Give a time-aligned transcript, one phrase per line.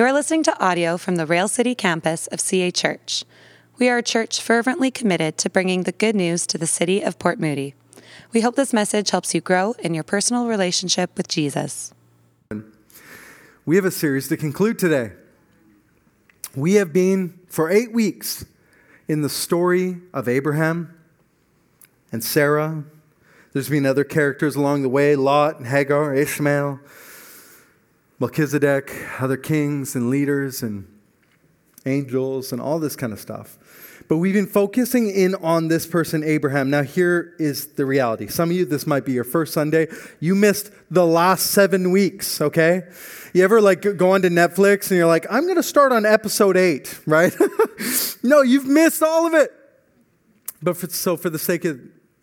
[0.00, 3.22] You are listening to audio from the Rail City campus of CA Church.
[3.76, 7.18] We are a church fervently committed to bringing the good news to the city of
[7.18, 7.74] Port Moody.
[8.32, 11.92] We hope this message helps you grow in your personal relationship with Jesus.
[13.66, 15.12] We have a series to conclude today.
[16.56, 18.46] We have been for eight weeks
[19.06, 20.98] in the story of Abraham
[22.10, 22.84] and Sarah.
[23.52, 26.80] There's been other characters along the way Lot and Hagar, Ishmael,
[28.20, 30.86] Melchizedek, other kings and leaders and
[31.86, 33.58] angels and all this kind of stuff.
[34.08, 36.68] But we've been focusing in on this person, Abraham.
[36.68, 38.26] Now, here is the reality.
[38.26, 39.88] Some of you, this might be your first Sunday.
[40.18, 42.82] You missed the last seven weeks, okay?
[43.32, 46.56] You ever like go onto Netflix and you're like, I'm going to start on episode
[46.56, 47.34] eight, right?
[48.22, 49.50] no, you've missed all of it.
[50.62, 51.80] But for, so, for the sake of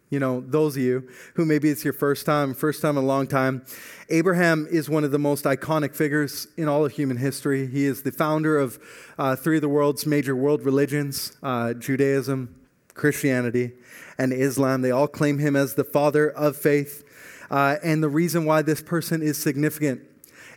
[0.09, 3.07] you know, those of you who maybe it's your first time, first time in a
[3.07, 3.65] long time,
[4.09, 7.67] Abraham is one of the most iconic figures in all of human history.
[7.67, 8.79] He is the founder of
[9.17, 12.55] uh, three of the world's major world religions uh, Judaism,
[12.93, 13.73] Christianity,
[14.17, 14.81] and Islam.
[14.81, 17.03] They all claim him as the father of faith.
[17.51, 20.01] Uh, and the reason why this person is significant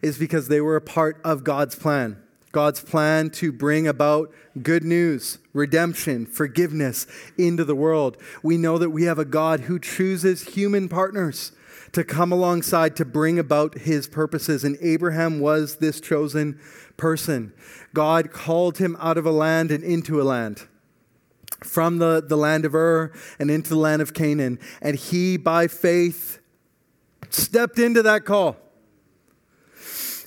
[0.00, 2.22] is because they were a part of God's plan.
[2.52, 7.06] God's plan to bring about good news, redemption, forgiveness
[7.38, 8.16] into the world.
[8.42, 11.52] We know that we have a God who chooses human partners
[11.92, 14.64] to come alongside to bring about his purposes.
[14.64, 16.58] And Abraham was this chosen
[16.96, 17.52] person.
[17.94, 20.66] God called him out of a land and into a land.
[21.64, 24.58] From the, the land of Ur and into the land of Canaan.
[24.80, 26.40] And he, by faith,
[27.28, 28.56] stepped into that call.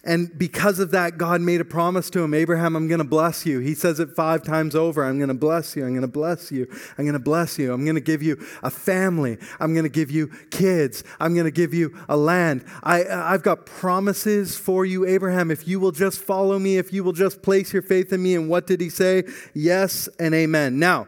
[0.05, 3.45] And because of that, God made a promise to him Abraham, I'm going to bless
[3.45, 3.59] you.
[3.59, 5.85] He says it five times over I'm going to bless you.
[5.85, 6.67] I'm going to bless you.
[6.97, 7.71] I'm going to bless you.
[7.71, 9.37] I'm going to give you a family.
[9.61, 11.05] I'm going to give you kids.
[11.21, 12.65] I'm going to give you a land.
[12.83, 15.49] I, I've got promises for you, Abraham.
[15.51, 18.35] If you will just follow me, if you will just place your faith in me.
[18.35, 19.23] And what did he say?
[19.53, 20.79] Yes and amen.
[20.79, 21.07] Now,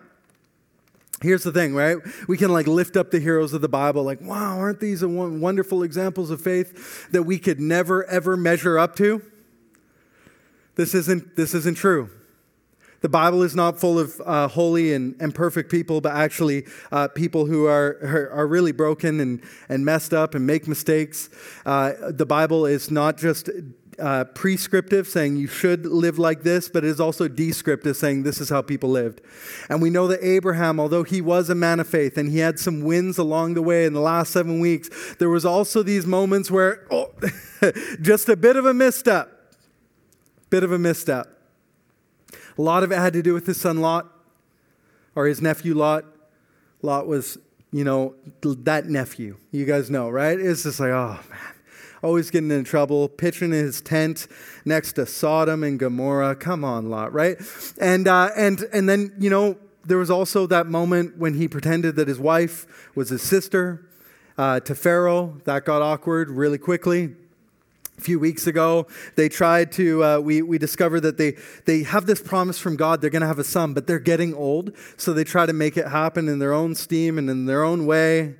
[1.25, 1.97] Here's the thing, right?
[2.27, 5.81] We can like lift up the heroes of the Bible, like, wow, aren't these wonderful
[5.81, 9.23] examples of faith that we could never ever measure up to?
[10.75, 12.11] This isn't, this isn't true.
[13.01, 17.07] The Bible is not full of uh, holy and, and perfect people, but actually uh,
[17.07, 21.29] people who are, are, are, really broken and, and messed up and make mistakes.
[21.65, 23.49] Uh, the Bible is not just
[23.99, 28.41] uh, prescriptive, saying you should live like this, but it is also descriptive, saying this
[28.41, 29.21] is how people lived.
[29.69, 32.59] And we know that Abraham, although he was a man of faith and he had
[32.59, 34.89] some wins along the way in the last seven weeks,
[35.19, 37.11] there was also these moments where, oh,
[38.01, 39.31] just a bit of a misstep.
[40.49, 41.27] Bit of a misstep.
[42.57, 44.09] A lot of it had to do with his son Lot
[45.15, 46.05] or his nephew Lot.
[46.81, 47.37] Lot was,
[47.71, 49.37] you know, that nephew.
[49.51, 50.39] You guys know, right?
[50.39, 51.54] It's just like, oh, man
[52.05, 54.27] always getting in trouble, pitching his tent
[54.63, 56.35] next to Sodom and Gomorrah.
[56.35, 57.37] Come on, Lot, right?
[57.81, 61.95] And, uh, and, and then, you know, there was also that moment when he pretended
[61.95, 63.87] that his wife was his sister
[64.37, 65.41] uh, to Pharaoh.
[65.45, 67.15] That got awkward really quickly.
[67.97, 72.05] A few weeks ago, they tried to, uh, we, we discovered that they, they have
[72.05, 74.73] this promise from God, they're going to have a son, but they're getting old.
[74.97, 77.85] So they try to make it happen in their own steam and in their own
[77.85, 78.35] way.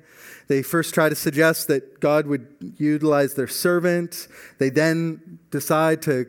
[0.48, 2.46] They first try to suggest that God would
[2.78, 4.28] utilize their servant.
[4.58, 6.26] They then decide to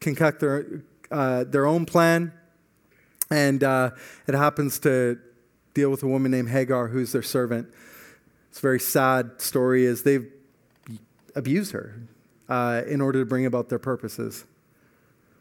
[0.00, 2.32] concoct their, uh, their own plan.
[3.30, 3.90] And uh,
[4.26, 5.18] it happens to
[5.72, 7.68] deal with a woman named Hagar, who's their servant.
[8.50, 10.30] It's a very sad story, as they've
[11.34, 12.00] abused her
[12.48, 14.44] uh, in order to bring about their purposes.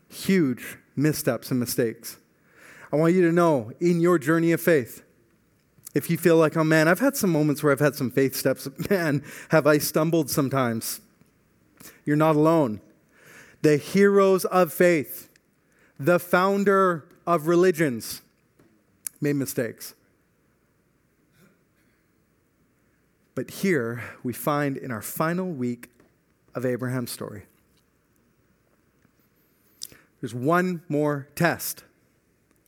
[0.10, 2.18] Huge missteps and mistakes.
[2.92, 5.04] I want you to know in your journey of faith,
[5.94, 8.36] if you feel like, oh man, I've had some moments where I've had some faith
[8.36, 11.02] steps, man, have I stumbled sometimes?
[12.06, 12.82] You're not alone.
[13.62, 15.30] The heroes of faith,
[16.00, 18.22] the founder of religions,
[19.22, 19.94] made mistakes.
[23.36, 25.90] But here we find in our final week
[26.54, 27.44] of Abraham's story,
[30.22, 31.84] there's one more test.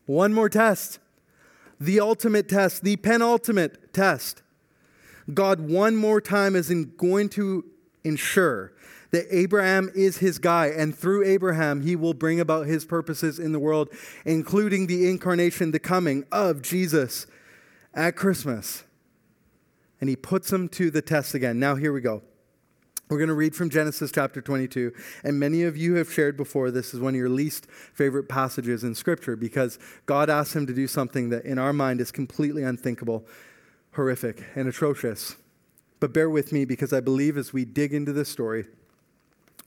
[0.06, 1.00] One more test
[1.80, 4.42] the ultimate test, the penultimate test.
[5.33, 7.66] God, one more time, is going to
[8.04, 8.74] ensure
[9.12, 13.51] that Abraham is his guy, and through Abraham, he will bring about his purposes in
[13.51, 13.89] the world,
[14.25, 17.25] including the incarnation, the coming of Jesus
[17.94, 18.83] at Christmas.
[20.01, 21.60] And he puts him to the test again.
[21.60, 22.21] Now, here we go.
[23.07, 24.92] We're going to read from Genesis chapter 22.
[25.24, 28.84] And many of you have shared before this is one of your least favorite passages
[28.84, 32.63] in Scripture because God asked him to do something that in our mind is completely
[32.63, 33.24] unthinkable,
[33.92, 35.36] horrific, and atrocious.
[36.00, 38.66] But bear with me because I believe as we dig into this story,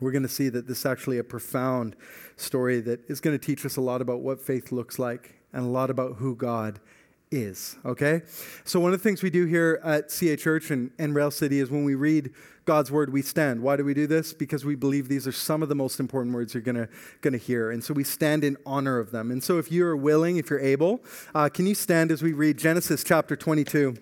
[0.00, 1.94] we're going to see that this is actually a profound
[2.36, 5.64] story that is going to teach us a lot about what faith looks like and
[5.64, 6.80] a lot about who God
[7.30, 7.76] is.
[7.84, 8.22] Okay?
[8.64, 11.60] So, one of the things we do here at CA Church and, and Rail City
[11.60, 12.32] is when we read
[12.64, 13.62] God's word, we stand.
[13.62, 14.32] Why do we do this?
[14.32, 16.88] Because we believe these are some of the most important words you're to
[17.22, 17.70] gonna hear.
[17.70, 19.30] And so we stand in honor of them.
[19.30, 21.02] And so, if you're willing, if you're able,
[21.34, 23.96] uh, can you stand as we read Genesis chapter 22,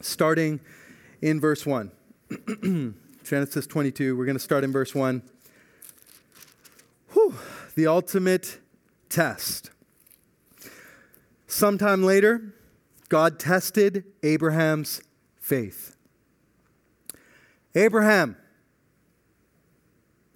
[0.00, 0.60] starting
[1.22, 1.90] in verse 1?
[3.24, 5.22] Genesis 22, we're to start in verse 1.
[7.12, 7.34] Whew,
[7.74, 8.58] the ultimate
[9.08, 9.70] test.
[11.48, 12.54] Sometime later,
[13.08, 15.00] God tested Abraham's
[15.40, 15.96] faith.
[17.74, 18.36] Abraham.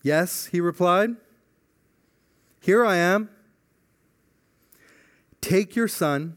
[0.03, 1.11] Yes, he replied.
[2.61, 3.29] Here I am.
[5.43, 6.37] Take your son,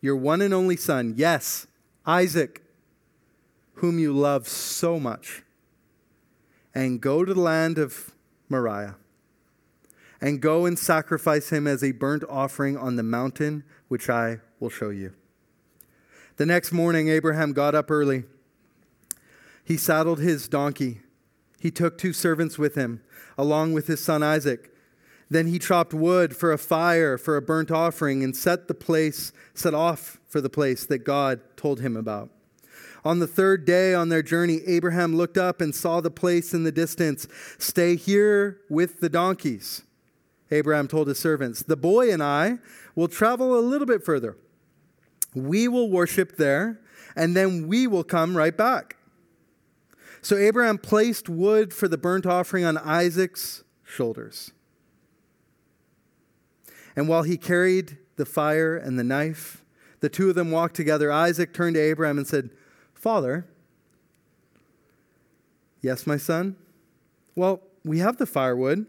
[0.00, 1.66] your one and only son, yes,
[2.06, 2.62] Isaac,
[3.74, 5.42] whom you love so much,
[6.74, 8.14] and go to the land of
[8.48, 8.96] Moriah,
[10.24, 14.70] and go and sacrifice him as a burnt offering on the mountain which I will
[14.70, 15.12] show you.
[16.38, 18.24] The next morning, Abraham got up early.
[19.66, 21.02] He saddled his donkey.
[21.60, 23.02] He took two servants with him,
[23.36, 24.74] along with his son Isaac.
[25.28, 29.30] Then he chopped wood for a fire for a burnt offering and set the place,
[29.52, 32.30] set off for the place that God told him about.
[33.04, 36.64] On the third day on their journey, Abraham looked up and saw the place in
[36.64, 37.28] the distance.
[37.58, 39.82] Stay here with the donkeys.
[40.50, 42.58] Abraham told his servants, The boy and I
[42.94, 44.36] will travel a little bit further.
[45.34, 46.80] We will worship there,
[47.16, 48.96] and then we will come right back.
[50.22, 54.52] So Abraham placed wood for the burnt offering on Isaac's shoulders.
[56.96, 59.64] And while he carried the fire and the knife,
[60.00, 61.10] the two of them walked together.
[61.10, 62.50] Isaac turned to Abraham and said,
[62.94, 63.46] Father,
[65.80, 66.56] yes, my son?
[67.34, 68.86] Well, we have the firewood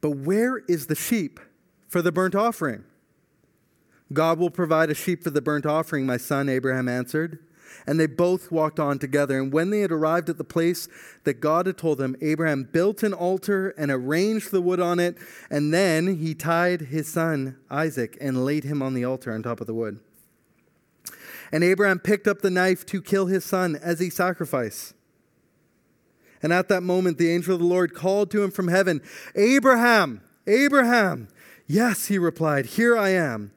[0.00, 1.40] but where is the sheep
[1.88, 2.84] for the burnt offering?
[4.12, 7.40] God will provide a sheep for the burnt offering, my son, Abraham answered.
[7.86, 9.38] And they both walked on together.
[9.38, 10.88] And when they had arrived at the place
[11.24, 15.16] that God had told them, Abraham built an altar and arranged the wood on it.
[15.50, 19.60] And then he tied his son Isaac and laid him on the altar on top
[19.60, 20.00] of the wood.
[21.52, 24.94] And Abraham picked up the knife to kill his son as a sacrifice.
[26.42, 29.02] And at that moment, the angel of the Lord called to him from heaven,
[29.34, 31.28] Abraham, Abraham.
[31.66, 33.52] Yes, he replied, Here I am.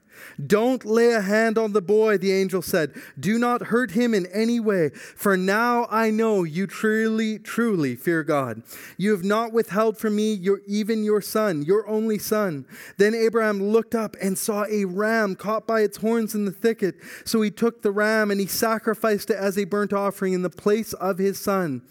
[0.46, 2.94] Don't lay a hand on the boy, the angel said.
[3.20, 8.24] Do not hurt him in any way, for now I know you truly, truly fear
[8.24, 8.64] God.
[8.98, 12.66] You have not withheld from me your, even your son, your only son.
[12.98, 16.96] Then Abraham looked up and saw a ram caught by its horns in the thicket.
[17.26, 20.50] So he took the ram and he sacrificed it as a burnt offering in the
[20.50, 21.82] place of his son.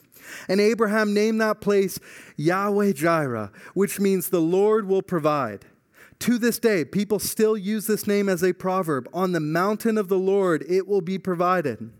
[0.48, 1.98] And Abraham named that place
[2.36, 5.66] Yahweh Jireh, which means the Lord will provide.
[6.20, 10.08] To this day, people still use this name as a proverb On the mountain of
[10.08, 11.90] the Lord, it will be provided.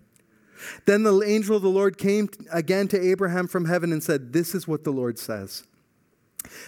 [0.86, 4.54] Then the angel of the Lord came again to Abraham from heaven and said, This
[4.54, 5.64] is what the Lord says.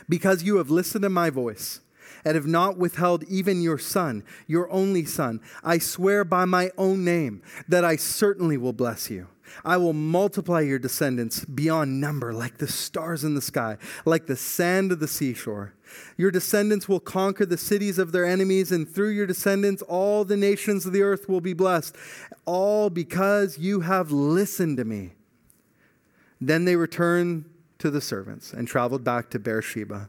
[0.08, 1.80] Because you have listened to my voice
[2.24, 7.04] and have not withheld even your son, your only son, I swear by my own
[7.04, 9.26] name that I certainly will bless you.
[9.64, 14.36] I will multiply your descendants beyond number, like the stars in the sky, like the
[14.36, 15.74] sand of the seashore.
[16.16, 20.36] Your descendants will conquer the cities of their enemies, and through your descendants, all the
[20.36, 21.96] nations of the earth will be blessed,
[22.44, 25.12] all because you have listened to me.
[26.40, 27.44] Then they returned
[27.78, 30.08] to the servants and traveled back to Beersheba,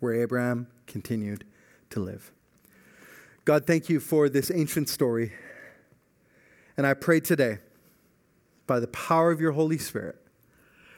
[0.00, 1.44] where Abraham continued
[1.90, 2.32] to live.
[3.44, 5.32] God, thank you for this ancient story.
[6.76, 7.58] And I pray today
[8.66, 10.16] by the power of your Holy Spirit,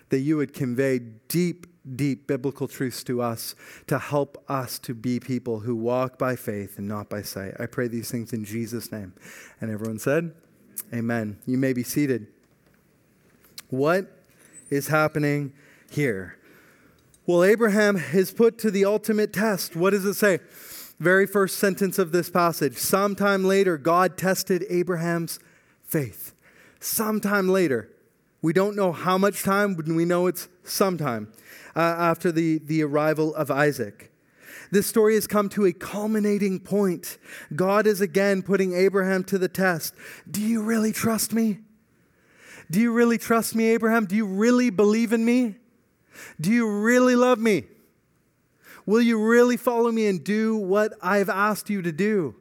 [0.08, 0.98] that you would convey
[1.28, 3.54] deep, deep biblical truths to us
[3.86, 7.54] to help us to be people who walk by faith and not by sight.
[7.60, 9.12] I pray these things in Jesus' name.
[9.60, 10.32] And everyone said,
[10.94, 11.38] Amen.
[11.46, 12.28] You may be seated.
[13.68, 14.10] What
[14.70, 15.52] is happening
[15.90, 16.38] here?
[17.26, 19.76] Well, Abraham is put to the ultimate test.
[19.76, 20.38] What does it say?
[20.98, 22.78] Very first sentence of this passage.
[22.78, 25.38] Sometime later, God tested Abraham's
[25.82, 26.32] faith
[26.80, 27.90] sometime later.
[28.40, 31.32] We don't know how much time, but we know it's sometime
[31.74, 34.12] uh, after the, the arrival of Isaac.
[34.70, 37.18] This story has come to a culminating point.
[37.56, 39.94] God is again putting Abraham to the test.
[40.30, 41.60] Do you really trust me?
[42.70, 44.04] Do you really trust me, Abraham?
[44.04, 45.56] Do you really believe in me?
[46.40, 47.64] Do you really love me?
[48.84, 52.34] Will you really follow me and do what I've asked you to do?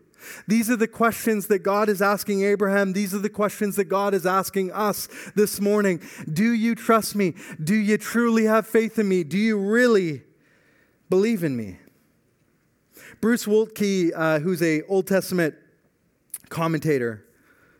[0.47, 2.93] These are the questions that God is asking Abraham.
[2.93, 6.01] These are the questions that God is asking us this morning.
[6.31, 7.35] Do you trust me?
[7.63, 9.23] Do you truly have faith in me?
[9.23, 10.23] Do you really
[11.09, 11.77] believe in me?
[13.21, 15.55] Bruce Waltke, uh, who's a Old Testament
[16.49, 17.25] commentator,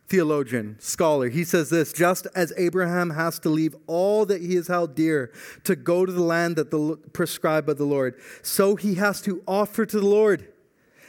[0.08, 4.66] theologian, scholar, he says this just as Abraham has to leave all that he has
[4.66, 5.30] held dear
[5.64, 9.42] to go to the land that the prescribed by the Lord, so he has to
[9.46, 10.48] offer to the Lord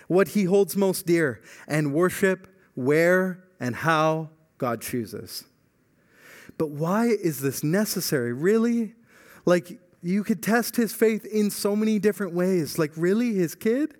[0.09, 5.45] what he holds most dear and worship where and how God chooses.
[6.57, 8.33] But why is this necessary?
[8.33, 8.95] Really?
[9.45, 12.79] Like, you could test his faith in so many different ways.
[12.79, 13.35] Like, really?
[13.35, 13.93] His kid?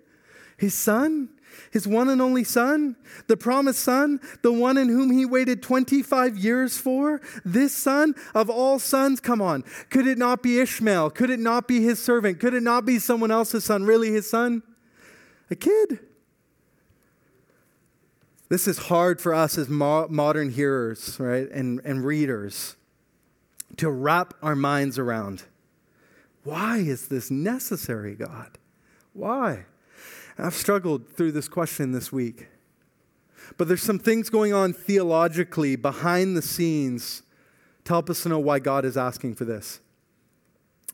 [0.58, 1.28] His son?
[1.70, 2.96] His one and only son?
[3.28, 4.20] The promised son?
[4.42, 7.20] The one in whom he waited 25 years for?
[7.44, 9.20] This son of all sons?
[9.20, 9.62] Come on.
[9.90, 11.10] Could it not be Ishmael?
[11.10, 12.40] Could it not be his servant?
[12.40, 13.84] Could it not be someone else's son?
[13.84, 14.64] Really, his son?
[15.50, 16.00] A kid?
[18.48, 22.76] This is hard for us as mo- modern hearers, right, and, and readers
[23.76, 25.44] to wrap our minds around.
[26.42, 28.58] Why is this necessary, God?
[29.12, 29.66] Why?
[30.38, 32.48] I've struggled through this question this week.
[33.56, 37.22] But there's some things going on theologically behind the scenes
[37.84, 39.80] to help us to know why God is asking for this.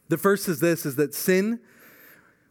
[0.09, 1.61] The first is this is that sin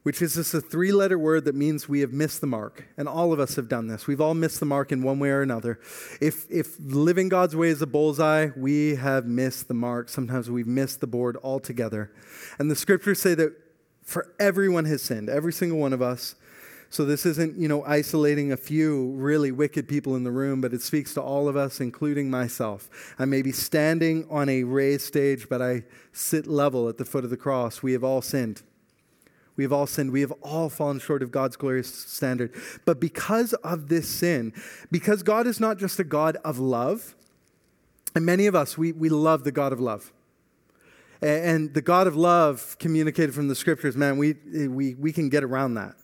[0.06, 2.88] which is just a three letter word that means we have missed the mark.
[2.96, 4.06] And all of us have done this.
[4.06, 5.80] We've all missed the mark in one way or another.
[6.22, 10.10] If, if living God's way is a bullseye, we have missed the mark.
[10.10, 12.12] Sometimes we've missed the board altogether.
[12.60, 13.54] And the scriptures say that
[14.04, 16.36] for everyone has sinned, every single one of us.
[16.92, 20.72] So this isn't, you know, isolating a few really wicked people in the room, but
[20.72, 23.16] it speaks to all of us, including myself.
[23.18, 27.24] I may be standing on a raised stage, but I sit level at the foot
[27.24, 27.82] of the cross.
[27.82, 28.62] We have all sinned.
[29.58, 30.12] We have all sinned.
[30.12, 32.54] We have all fallen short of God's glorious standard.
[32.84, 34.54] But because of this sin,
[34.92, 37.16] because God is not just a God of love,
[38.14, 40.12] and many of us, we, we love the God of love.
[41.22, 44.34] And the God of love communicated from the scriptures, man, we,
[44.68, 45.96] we, we can get around that.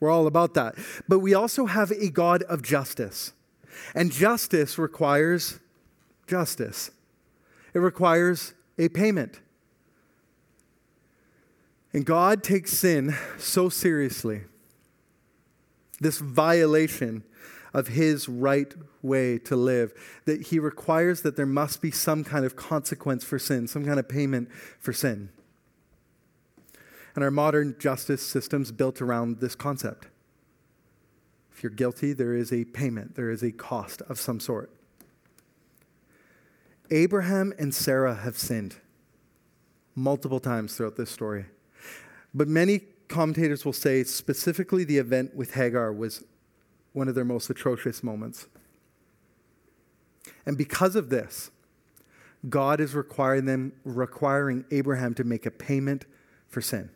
[0.00, 0.74] We're all about that.
[1.08, 3.32] But we also have a God of justice.
[3.94, 5.60] And justice requires
[6.26, 6.90] justice,
[7.74, 9.40] it requires a payment.
[11.92, 14.42] And God takes sin so seriously,
[16.00, 17.22] this violation
[17.74, 19.92] of his right way to live,
[20.24, 23.98] that he requires that there must be some kind of consequence for sin, some kind
[23.98, 25.30] of payment for sin.
[27.14, 30.06] And our modern justice system's built around this concept.
[31.52, 34.70] If you're guilty, there is a payment, there is a cost of some sort.
[36.90, 38.76] Abraham and Sarah have sinned
[39.94, 41.46] multiple times throughout this story.
[42.34, 46.24] But many commentators will say specifically the event with Hagar was
[46.92, 48.46] one of their most atrocious moments.
[50.46, 51.50] And because of this,
[52.48, 56.06] God is requiring them requiring Abraham to make a payment
[56.48, 56.90] for sin.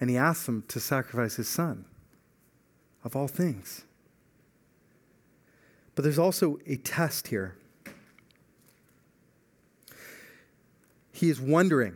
[0.00, 1.84] And he asks him to sacrifice his son
[3.04, 3.84] of all things.
[5.94, 7.56] But there's also a test here.
[11.22, 11.94] He is wondering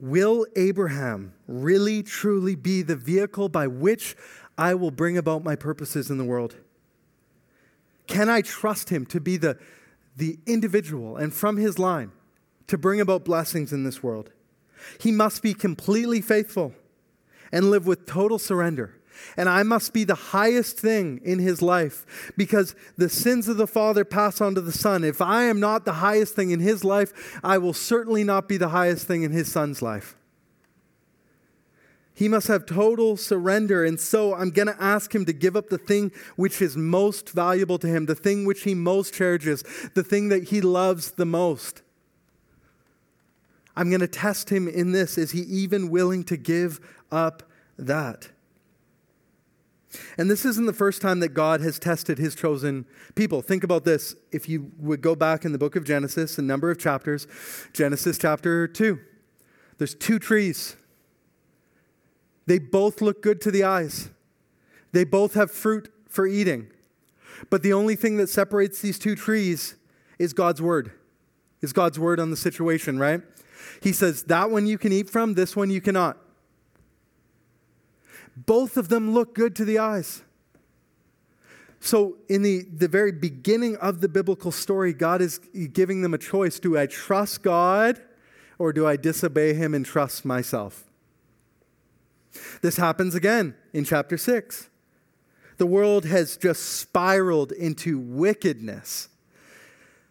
[0.00, 4.16] Will Abraham really truly be the vehicle by which
[4.58, 6.56] I will bring about my purposes in the world?
[8.08, 9.56] Can I trust him to be the,
[10.16, 12.10] the individual and from his line
[12.66, 14.30] to bring about blessings in this world?
[14.98, 16.74] He must be completely faithful
[17.52, 18.96] and live with total surrender
[19.36, 23.66] and I must be the highest thing in his life because the sins of the
[23.66, 25.04] Father pass on to the Son.
[25.04, 28.56] If I am not the highest thing in his life, I will certainly not be
[28.56, 30.16] the highest thing in his Son's life.
[32.14, 33.84] He must have total surrender.
[33.84, 37.30] And so I'm going to ask him to give up the thing which is most
[37.30, 39.64] valuable to him, the thing which he most cherishes,
[39.94, 41.82] the thing that he loves the most.
[43.74, 45.16] I'm going to test him in this.
[45.16, 47.42] Is he even willing to give up
[47.78, 48.28] that?
[50.16, 53.42] And this isn't the first time that God has tested his chosen people.
[53.42, 54.14] Think about this.
[54.30, 57.26] If you would go back in the book of Genesis, a number of chapters,
[57.72, 58.98] Genesis chapter 2,
[59.78, 60.76] there's two trees.
[62.46, 64.10] They both look good to the eyes,
[64.92, 66.68] they both have fruit for eating.
[67.50, 69.74] But the only thing that separates these two trees
[70.18, 70.92] is God's word,
[71.60, 73.20] is God's word on the situation, right?
[73.80, 76.18] He says, That one you can eat from, this one you cannot.
[78.36, 80.22] Both of them look good to the eyes.
[81.80, 85.38] So, in the, the very beginning of the biblical story, God is
[85.72, 86.60] giving them a choice.
[86.60, 88.00] Do I trust God
[88.58, 90.84] or do I disobey Him and trust myself?
[92.62, 94.70] This happens again in chapter 6.
[95.58, 99.08] The world has just spiraled into wickedness.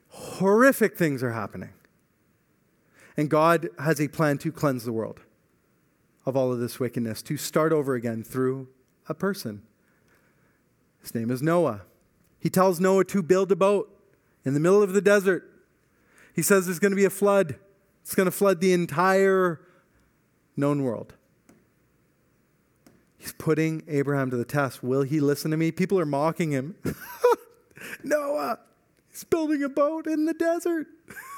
[0.10, 1.72] Horrific things are happening.
[3.16, 5.22] And God has a plan to cleanse the world
[6.26, 8.68] of all of this wickedness, to start over again through
[9.08, 9.64] a person.
[11.02, 11.82] His name is Noah.
[12.40, 13.90] He tells Noah to build a boat
[14.46, 15.50] in the middle of the desert.
[16.34, 17.56] He says there's going to be a flood,
[18.02, 19.62] it's going to flood the entire
[20.56, 21.14] known world.
[23.18, 24.82] He's putting Abraham to the test.
[24.82, 25.72] Will he listen to me?
[25.72, 26.76] People are mocking him.
[28.04, 28.58] Noah,
[29.12, 30.88] he's building a boat in the desert.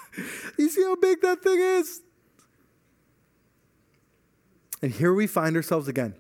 [0.58, 2.02] you see how big that thing is?
[4.84, 6.14] And here we find ourselves again.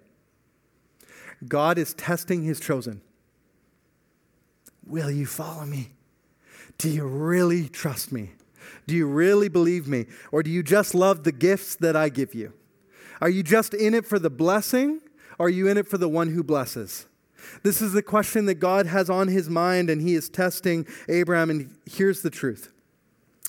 [1.45, 3.01] God is testing his chosen.
[4.87, 5.91] Will you follow me?
[6.77, 8.31] Do you really trust me?
[8.87, 10.05] Do you really believe me?
[10.31, 12.53] Or do you just love the gifts that I give you?
[13.19, 15.01] Are you just in it for the blessing?
[15.37, 17.05] Or are you in it for the one who blesses?
[17.63, 21.49] This is the question that God has on his mind, and he is testing Abraham.
[21.49, 22.71] And here's the truth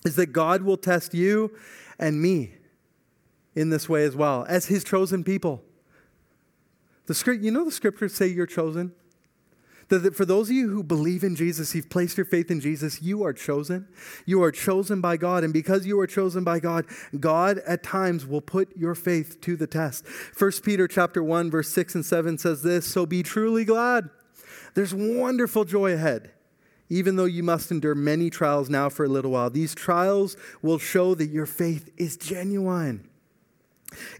[0.05, 1.57] is that God will test you
[2.01, 2.55] and me
[3.55, 5.63] in this way as well, as his chosen people.
[7.07, 8.93] The script, you know the scriptures say you're chosen?
[9.89, 13.03] That for those of you who believe in Jesus, you've placed your faith in Jesus,
[13.03, 13.87] you are chosen.
[14.25, 15.45] You are chosen by God.
[15.45, 16.87] And because you are chosen by God,
[17.21, 20.07] God at times will put your faith to the test.
[20.39, 24.09] 1 Peter chapter 1, verse 6 and 7 says this: So be truly glad.
[24.75, 26.31] There's wonderful joy ahead.
[26.89, 30.79] Even though you must endure many trials now for a little while, these trials will
[30.79, 33.09] show that your faith is genuine.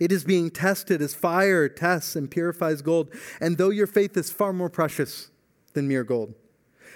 [0.01, 3.11] It is being tested as fire tests and purifies gold.
[3.41, 5.31] And though your faith is far more precious
[5.73, 6.35] than mere gold.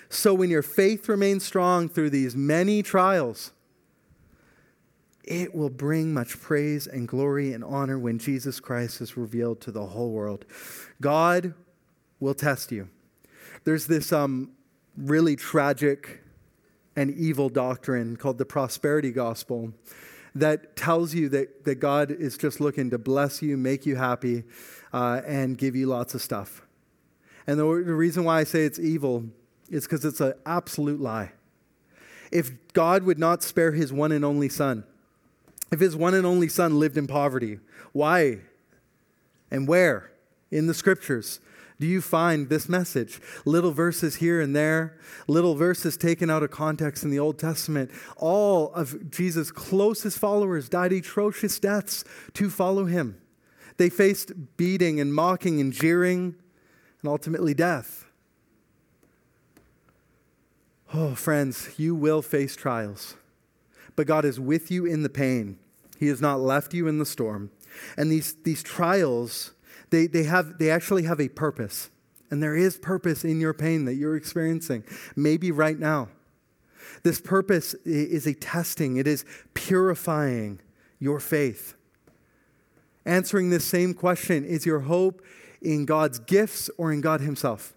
[0.09, 3.53] So when your faith remains strong through these many trials,
[5.25, 9.71] it will bring much praise and glory and honor when Jesus Christ is revealed to
[9.71, 10.47] the whole world.
[11.03, 11.53] God
[12.19, 12.89] will test you.
[13.65, 14.53] There's this um,
[14.97, 16.23] really tragic
[16.97, 19.75] and evil doctrine called the prosperity gospel
[20.41, 24.45] that tells you that, that God is just looking to bless you, make you happy,
[24.93, 26.63] uh, and give you lots of stuff.
[27.47, 29.25] And the, the reason why I say it's evil
[29.71, 31.33] is because it's an absolute lie.
[32.31, 34.85] If God would not spare his one and only son,
[35.71, 37.59] if his one and only son lived in poverty,
[37.93, 38.41] why
[39.51, 40.11] and where
[40.51, 41.41] in the scriptures
[41.81, 43.21] do you find this message?
[43.45, 47.91] Little verses here and there, little verses taken out of context in the Old Testament.
[48.17, 52.03] All of Jesus' closest followers died atrocious deaths
[52.35, 53.21] to follow him.
[53.77, 56.35] They faced beating and mocking and jeering
[57.01, 58.07] and ultimately death.
[60.93, 63.15] Oh, friends, you will face trials,
[63.95, 65.59] but God is with you in the pain.
[65.99, 67.51] He has not left you in the storm.
[67.97, 69.53] And these, these trials,
[69.91, 71.91] they, they, have, they actually have a purpose.
[72.31, 74.85] And there is purpose in your pain that you're experiencing,
[75.17, 76.09] maybe right now.
[77.03, 79.25] This purpose is a testing, it is
[79.55, 80.61] purifying
[80.99, 81.75] your faith.
[83.05, 85.23] Answering this same question is your hope
[85.63, 87.75] in God's gifts or in God Himself?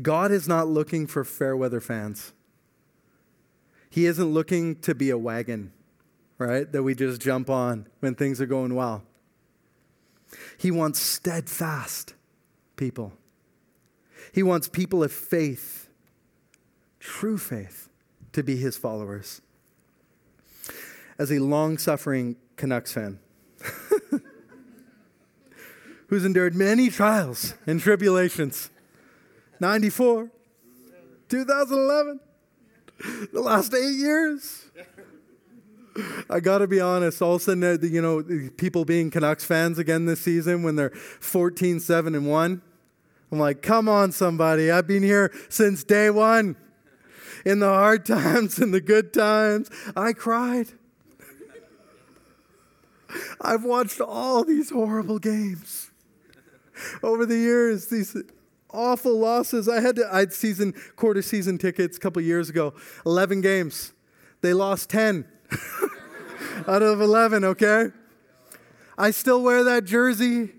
[0.00, 2.32] God is not looking for fair weather fans.
[3.90, 5.72] He isn't looking to be a wagon,
[6.42, 9.02] right, that we just jump on when things are going well.
[10.58, 12.14] He wants steadfast
[12.76, 13.12] people.
[14.32, 15.88] He wants people of faith,
[17.00, 17.88] true faith,
[18.32, 19.42] to be his followers
[21.18, 23.18] as a long suffering Canucks fan
[26.08, 28.70] who's endured many trials and tribulations
[29.60, 30.28] 94,
[31.28, 32.20] 2011,
[33.32, 34.64] the last eight years.
[36.30, 37.20] I got to be honest.
[37.20, 38.22] All of a sudden, uh, you know,
[38.56, 42.62] people being Canucks fans again this season when they're 14, 7, and 1.
[43.30, 44.70] I'm like, come on, somebody.
[44.70, 46.56] I've been here since day one.
[47.44, 50.68] In the hard times and the good times, I cried.
[53.40, 55.90] I've watched all these horrible games
[57.02, 58.16] over the years, these
[58.70, 59.68] awful losses.
[59.68, 62.74] I had to, I had season, quarter season tickets a couple years ago,
[63.04, 63.92] 11 games.
[64.40, 65.26] They lost 10
[66.68, 67.88] out of 11, okay?
[68.96, 70.50] I still wear that jersey.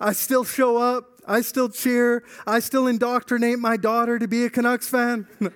[0.00, 1.20] I still show up.
[1.26, 2.22] I still cheer.
[2.46, 5.26] I still indoctrinate my daughter to be a Canucks fan.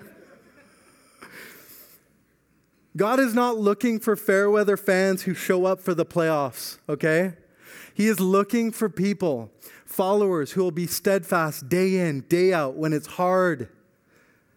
[2.96, 7.34] God is not looking for fair weather fans who show up for the playoffs, okay?
[7.94, 9.50] He is looking for people,
[9.84, 13.68] followers who will be steadfast day in, day out when it's hard,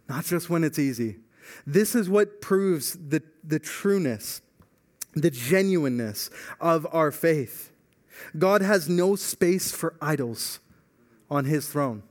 [0.09, 1.17] not just when it's easy.
[1.65, 4.41] This is what proves the, the trueness
[5.15, 7.71] the genuineness of our faith.
[8.37, 10.59] God has no space for idols
[11.29, 12.03] on his throne.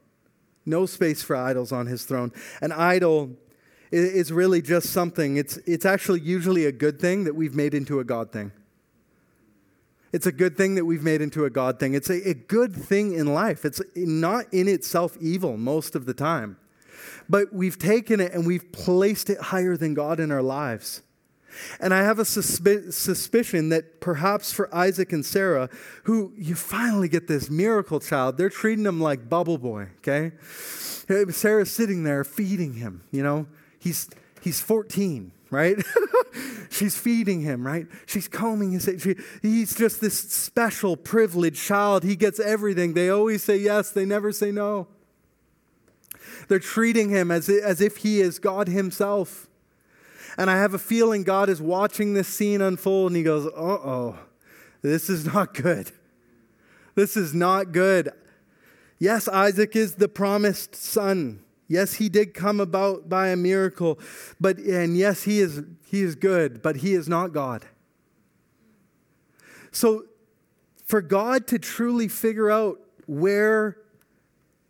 [0.64, 2.33] No space for idols on his throne.
[2.61, 3.31] An idol
[3.90, 8.00] is really just something, it's, it's actually usually a good thing that we've made into
[8.00, 8.52] a God thing.
[10.12, 11.94] It's a good thing that we've made into a God thing.
[11.94, 13.64] It's a, a good thing in life.
[13.64, 16.57] It's not in itself evil most of the time.
[17.29, 21.03] But we've taken it and we've placed it higher than God in our lives.
[21.81, 25.69] And I have a suspi- suspicion that perhaps for Isaac and Sarah,
[26.05, 30.33] who you finally get this miracle child, they're treating him like Bubble Boy, okay?
[30.41, 33.47] Sarah's sitting there feeding him, you know?
[33.79, 34.09] He's,
[34.41, 35.77] he's 14, right?
[36.71, 37.87] She's feeding him, right?
[38.07, 39.15] She's combing his hair.
[39.43, 42.03] he's just this special, privileged child.
[42.03, 42.95] He gets everything.
[42.95, 44.88] They always say yes, they never say no.
[46.48, 49.48] They're treating him as, as if he is God himself.
[50.37, 53.50] And I have a feeling God is watching this scene unfold and he goes, uh
[53.54, 54.18] oh,
[54.80, 55.90] this is not good.
[56.94, 58.12] This is not good.
[58.98, 61.40] Yes, Isaac is the promised son.
[61.68, 63.98] Yes, he did come about by a miracle,
[64.40, 67.64] but and yes, he is he is good, but he is not God.
[69.70, 70.04] So
[70.85, 73.78] for God to truly figure out where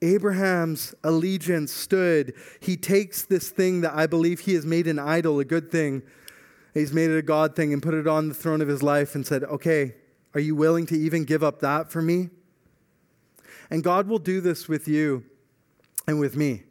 [0.02, 5.38] Abraham's allegiance stood, he takes this thing that I believe he has made an idol,
[5.38, 6.02] a good thing.
[6.74, 9.14] He's made it a God thing and put it on the throne of his life
[9.14, 9.94] and said, Okay,
[10.34, 12.30] are you willing to even give up that for me?
[13.70, 15.24] And God will do this with you
[16.06, 16.64] and with me.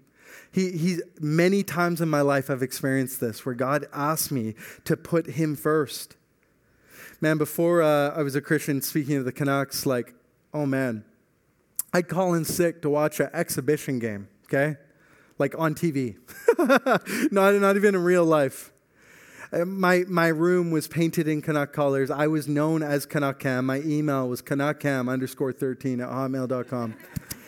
[0.51, 4.97] He, he, many times in my life, I've experienced this where God asked me to
[4.97, 6.17] put Him first.
[7.21, 10.13] Man, before uh, I was a Christian, speaking of the Canucks, like,
[10.53, 11.05] oh man,
[11.93, 14.77] I'd call in sick to watch an exhibition game, okay?
[15.37, 16.17] Like on TV,
[17.31, 18.71] not, not even in real life.
[19.51, 22.09] Uh, my, my room was painted in Canuck colors.
[22.09, 23.65] I was known as Canuck Cam.
[23.65, 26.95] My email was canuckcam underscore 13 at hotmail.com.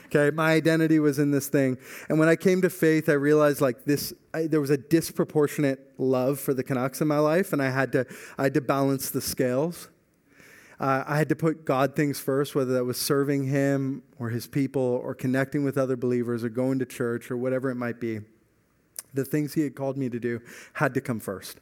[0.07, 1.77] Okay, my identity was in this thing.
[2.09, 5.79] And when I came to faith, I realized like this, I, there was a disproportionate
[5.97, 8.05] love for the Canucks in my life, and I had to,
[8.37, 9.87] I had to balance the scales.
[10.83, 14.47] Uh, I had to put God things first, whether that was serving Him or His
[14.47, 18.19] people or connecting with other believers or going to church or whatever it might be.
[19.13, 20.41] The things He had called me to do
[20.73, 21.61] had to come first.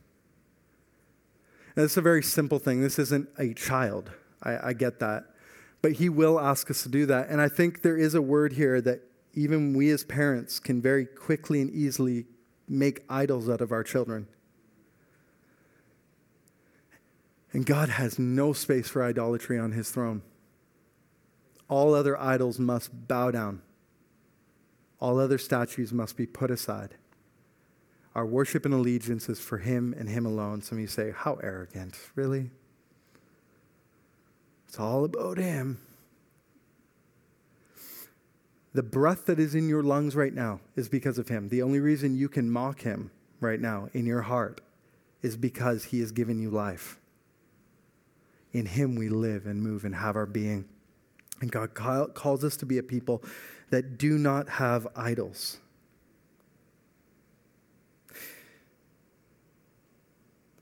[1.76, 2.82] And it's a very simple thing.
[2.82, 4.10] This isn't a child.
[4.42, 5.26] I, I get that.
[5.84, 7.30] But He will ask us to do that.
[7.30, 9.02] And I think there is a word here that
[9.36, 12.26] even we as parents can very quickly and easily
[12.68, 14.26] make idols out of our children.
[17.54, 20.22] And God has no space for idolatry on his throne.
[21.68, 23.62] All other idols must bow down,
[25.00, 26.96] all other statues must be put aside.
[28.14, 30.62] Our worship and allegiance is for him and him alone.
[30.62, 31.98] Some of you say, How arrogant.
[32.16, 32.52] Really?
[34.68, 35.82] It's all about him.
[38.74, 41.50] The breath that is in your lungs right now is because of him.
[41.50, 43.12] The only reason you can mock him
[43.42, 44.62] right now in your heart
[45.22, 47.01] is because he has given you life.
[48.54, 50.66] In Him we live and move and have our being.
[51.40, 53.24] And God calls us to be a people
[53.72, 55.58] that do not have idols.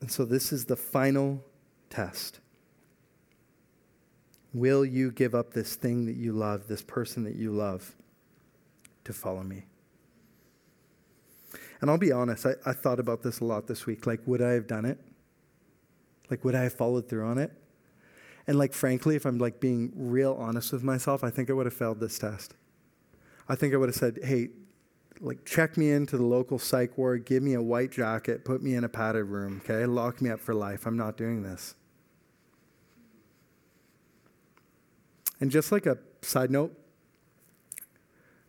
[0.01, 1.43] And so this is the final
[1.89, 2.39] test.
[4.53, 7.95] Will you give up this thing that you love, this person that you love,
[9.03, 9.65] to follow me?
[11.81, 14.07] And I'll be honest, I, I thought about this a lot this week.
[14.07, 14.99] Like, would I have done it?
[16.29, 17.51] Like, would I have followed through on it?
[18.49, 21.67] And like frankly, if I'm like being real honest with myself, I think I would
[21.67, 22.55] have failed this test.
[23.47, 24.49] I think I would have said, "Hey,
[25.21, 28.73] like check me into the local psych ward, give me a white jacket, put me
[28.73, 29.85] in a padded room, okay?
[29.85, 30.87] Lock me up for life.
[30.87, 31.75] I'm not doing this."
[35.39, 36.75] And just like a side note,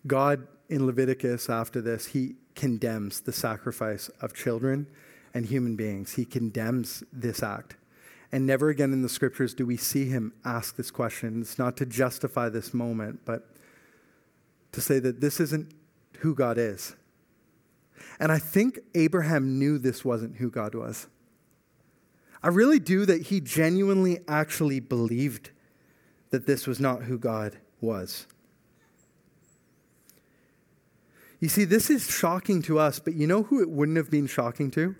[0.06, 4.86] God in Leviticus after this, he condemns the sacrifice of children
[5.34, 6.14] and human beings.
[6.14, 7.76] He condemns this act.
[8.32, 11.40] And never again in the scriptures do we see him ask this question.
[11.40, 13.48] It's not to justify this moment, but
[14.72, 15.72] to say that this isn't
[16.18, 16.94] who God is.
[18.20, 21.08] And I think Abraham knew this wasn't who God was.
[22.42, 25.50] I really do that he genuinely actually believed
[26.30, 28.26] that this was not who God was.
[31.40, 34.26] You see, this is shocking to us, but you know who it wouldn't have been
[34.26, 34.94] shocking to?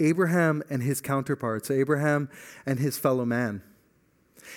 [0.00, 2.28] Abraham and his counterparts, Abraham
[2.66, 3.62] and his fellow man.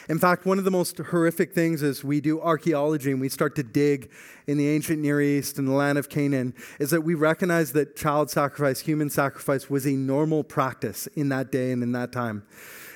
[0.10, 3.56] In fact, one of the most horrific things as we do archaeology and we start
[3.56, 4.12] to dig
[4.46, 7.96] in the ancient Near East and the land of Canaan is that we recognize that
[7.96, 12.44] child sacrifice, human sacrifice, was a normal practice in that day and in that time.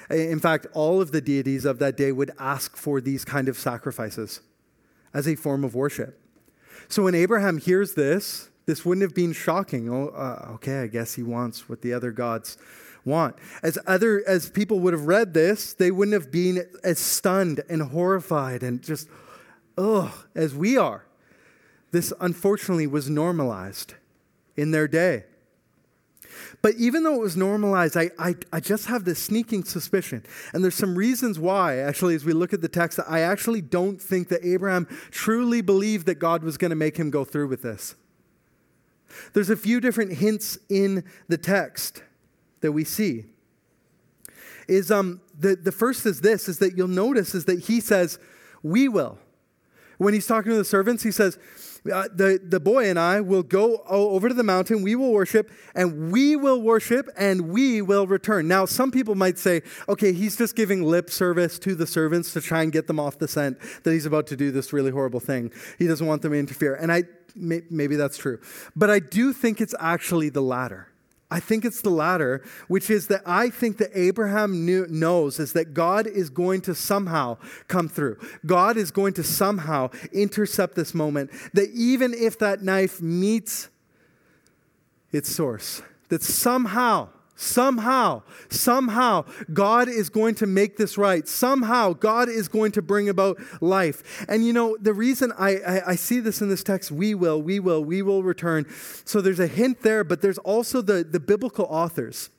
[0.09, 3.57] In fact, all of the deities of that day would ask for these kind of
[3.57, 4.41] sacrifices
[5.13, 6.19] as a form of worship.
[6.89, 9.89] So when Abraham hears this, this wouldn't have been shocking.
[9.89, 12.57] Oh, uh, okay, I guess he wants what the other gods
[13.05, 13.35] want.
[13.63, 17.81] As other as people would have read this, they wouldn't have been as stunned and
[17.81, 19.07] horrified and just
[19.77, 21.05] ugh as we are.
[21.91, 23.95] This unfortunately was normalized
[24.55, 25.25] in their day.
[26.61, 30.23] But even though it was normalized, I, I, I, just have this sneaking suspicion.
[30.53, 34.01] And there's some reasons why, actually, as we look at the text, I actually don't
[34.01, 37.63] think that Abraham truly believed that God was going to make him go through with
[37.63, 37.95] this.
[39.33, 42.03] There's a few different hints in the text
[42.61, 43.25] that we see.
[44.67, 48.19] Is um, the, the first is this is that you'll notice is that he says,
[48.63, 49.17] We will.
[50.01, 51.37] When he's talking to the servants, he says,
[51.93, 55.51] uh, the, the boy and I will go over to the mountain, we will worship,
[55.75, 58.47] and we will worship, and we will return.
[58.47, 62.41] Now, some people might say, okay, he's just giving lip service to the servants to
[62.41, 65.19] try and get them off the scent that he's about to do this really horrible
[65.19, 65.51] thing.
[65.77, 66.73] He doesn't want them to interfere.
[66.73, 67.03] And I,
[67.35, 68.39] may, maybe that's true.
[68.75, 70.90] But I do think it's actually the latter.
[71.31, 75.53] I think it's the latter, which is that I think that Abraham knew, knows is
[75.53, 77.37] that God is going to somehow
[77.69, 78.17] come through.
[78.45, 81.31] God is going to somehow intercept this moment.
[81.53, 83.69] That even if that knife meets
[85.13, 87.07] its source, that somehow
[87.41, 91.27] Somehow, somehow, God is going to make this right.
[91.27, 94.23] Somehow, God is going to bring about life.
[94.29, 97.41] And you know, the reason I, I, I, see this in this text, we will,
[97.41, 98.67] we will, we will return.
[99.05, 102.29] So there's a hint there, but there's also the, the biblical authors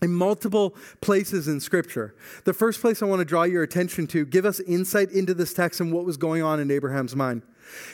[0.00, 2.14] in multiple places in Scripture.
[2.44, 5.52] The first place I want to draw your attention to, give us insight into this
[5.52, 7.42] text and what was going on in Abraham's mind.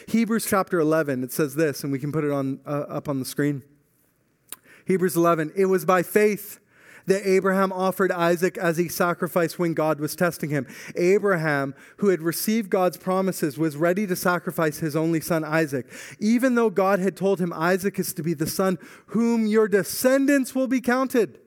[0.07, 3.19] Hebrews chapter 11, it says this, and we can put it on, uh, up on
[3.19, 3.65] the screen.
[4.89, 5.53] Hebrews 11.
[5.55, 6.61] It was by faith
[7.05, 10.67] that Abraham offered Isaac as a sacrifice when God was testing him.
[10.97, 15.87] Abraham, who had received God's promises, was ready to sacrifice his only son Isaac,
[16.21, 20.55] even though God had told him Isaac is to be the son whom your descendants
[20.55, 21.39] will be counted.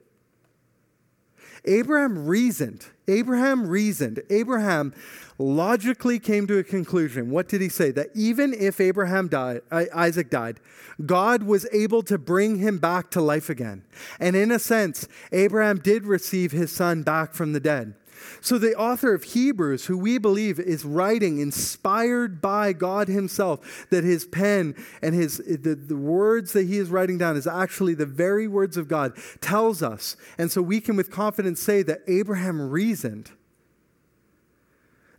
[1.64, 2.86] Abraham reasoned.
[3.08, 4.22] Abraham reasoned.
[4.30, 4.94] Abraham
[5.38, 7.30] logically came to a conclusion.
[7.30, 7.90] What did he say?
[7.90, 10.60] That even if Abraham died, Isaac died,
[11.04, 13.84] God was able to bring him back to life again.
[14.20, 17.94] And in a sense, Abraham did receive his son back from the dead.
[18.40, 24.04] So, the author of Hebrews, who we believe is writing inspired by God Himself, that
[24.04, 28.06] his pen and his, the, the words that he is writing down is actually the
[28.06, 30.16] very words of God, tells us.
[30.38, 33.30] And so we can with confidence say that Abraham reasoned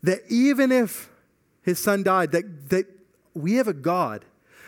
[0.01, 1.09] that even if
[1.61, 2.85] his son died, that, that
[3.33, 4.25] we have a God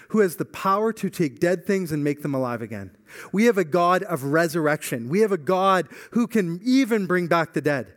[0.10, 2.96] who has the power to take dead things and make them alive again.
[3.32, 5.10] We have a God of resurrection.
[5.10, 7.95] We have a God who can even bring back the dead.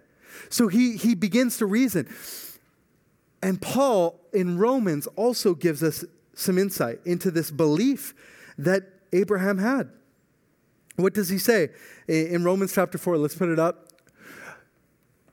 [0.48, 2.08] So he, he begins to reason.
[3.42, 8.14] And Paul in Romans also gives us some insight into this belief
[8.56, 9.90] that Abraham had.
[10.96, 11.70] What does he say
[12.08, 13.18] in Romans chapter 4?
[13.18, 13.88] Let's put it up.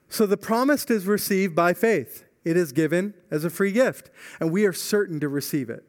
[0.10, 2.24] So the promise is received by faith.
[2.44, 5.84] It is given as a free gift, and we are certain to receive it.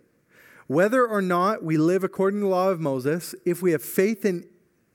[0.66, 4.24] Whether or not we live according to the law of Moses, if we have faith
[4.24, 4.48] in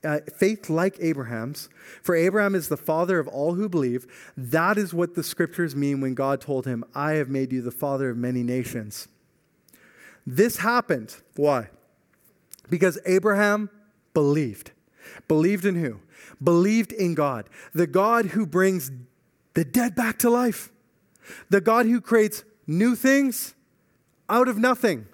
[0.04, 1.68] uh, faith like Abraham's,
[2.02, 6.00] for Abraham is the father of all who believe, that is what the scriptures mean
[6.00, 9.08] when God told him, I have made you the father of many nations.
[10.26, 11.16] This happened.
[11.36, 11.68] Why?
[12.70, 13.70] Because Abraham
[14.14, 14.72] believed.
[15.28, 16.00] Believed in who?
[16.42, 18.90] Believed in God, the God who brings
[19.54, 20.70] the dead back to life,
[21.50, 23.54] the God who creates new things
[24.28, 25.06] out of nothing.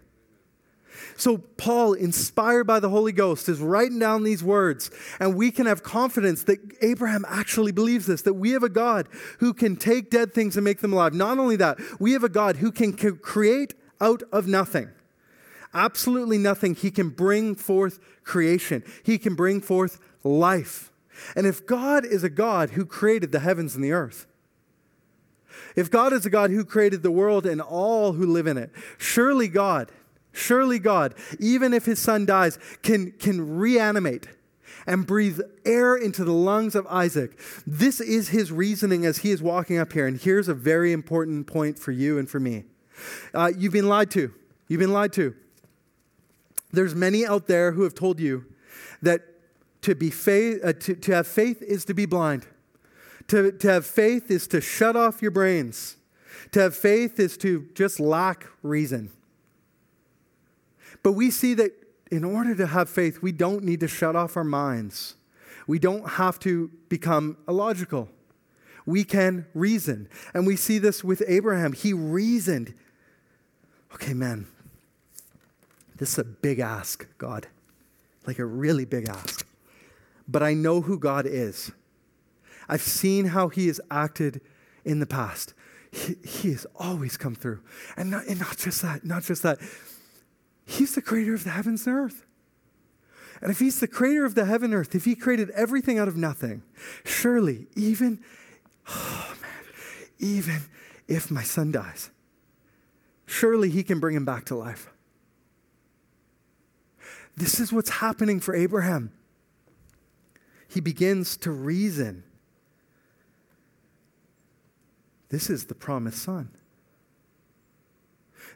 [1.16, 5.66] So, Paul, inspired by the Holy Ghost, is writing down these words, and we can
[5.66, 9.08] have confidence that Abraham actually believes this that we have a God
[9.38, 11.14] who can take dead things and make them alive.
[11.14, 14.90] Not only that, we have a God who can create out of nothing.
[15.74, 16.74] Absolutely nothing.
[16.74, 20.92] He can bring forth creation, He can bring forth life.
[21.34, 24.26] And if God is a God who created the heavens and the earth,
[25.74, 28.70] if God is a God who created the world and all who live in it,
[28.96, 29.90] surely God
[30.32, 34.28] Surely God, even if his son dies, can, can reanimate
[34.86, 37.38] and breathe air into the lungs of Isaac.
[37.66, 40.06] This is his reasoning as he is walking up here.
[40.06, 42.64] And here's a very important point for you and for me.
[43.34, 44.32] Uh, you've been lied to.
[44.66, 45.34] You've been lied to.
[46.72, 48.46] There's many out there who have told you
[49.02, 49.22] that
[49.82, 52.46] to, be faith, uh, to, to have faith is to be blind.
[53.28, 55.96] To, to have faith is to shut off your brains.
[56.52, 59.10] To have faith is to just lack reason.
[61.02, 61.72] But we see that
[62.10, 65.14] in order to have faith, we don't need to shut off our minds.
[65.66, 68.08] We don't have to become illogical.
[68.86, 70.08] we can reason.
[70.32, 71.74] And we see this with Abraham.
[71.74, 72.72] He reasoned.
[73.92, 74.46] Okay, man,
[75.98, 77.48] this is a big ask, God.
[78.26, 79.46] Like a really big ask.
[80.26, 81.70] But I know who God is.
[82.66, 84.40] I've seen how he has acted
[84.86, 85.52] in the past.
[85.90, 87.60] He, he has always come through.
[87.96, 89.58] And not, and not just that, not just that.
[90.68, 92.26] He's the creator of the heavens and earth.
[93.40, 96.08] And if he's the creator of the heaven and earth, if he created everything out
[96.08, 96.62] of nothing,
[97.06, 98.20] surely even,
[98.86, 99.72] oh man,
[100.18, 100.60] even
[101.08, 102.10] if my son dies,
[103.24, 104.90] surely he can bring him back to life.
[107.34, 109.10] This is what's happening for Abraham.
[110.68, 112.24] He begins to reason.
[115.30, 116.50] This is the promised son.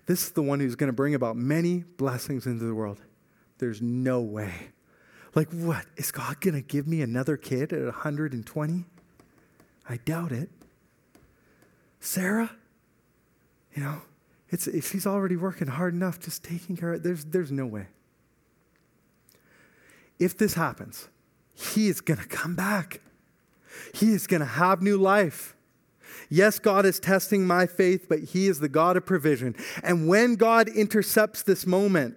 [0.07, 3.01] This is the one who's going to bring about many blessings into the world.
[3.59, 4.53] There's no way.
[5.35, 5.87] Like, what?
[5.97, 8.85] Is God going to give me another kid at 120?
[9.89, 10.51] I doubt it.
[12.01, 12.51] Sarah,
[13.75, 14.03] you know,
[14.51, 17.87] it's, if she's already working hard enough just taking care of There's, there's no way.
[20.19, 21.09] If this happens,
[21.55, 23.01] he is going to come back.
[23.95, 25.57] He is going to have new life.
[26.29, 29.55] Yes, God is testing my faith, but He is the God of provision.
[29.83, 32.17] And when God intercepts this moment,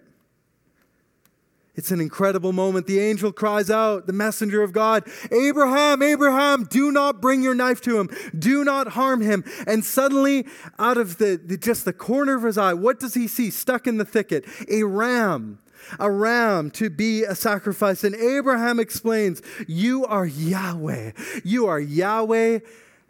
[1.75, 2.87] it's an incredible moment.
[2.87, 7.81] The angel cries out, the messenger of God, Abraham, Abraham, do not bring your knife
[7.81, 8.09] to him.
[8.37, 9.43] Do not harm him.
[9.67, 10.47] And suddenly,
[10.79, 13.87] out of the, the, just the corner of his eye, what does he see stuck
[13.87, 14.45] in the thicket?
[14.69, 15.59] A ram.
[15.99, 18.03] A ram to be a sacrifice.
[18.03, 21.11] And Abraham explains, You are Yahweh.
[21.43, 22.59] You are Yahweh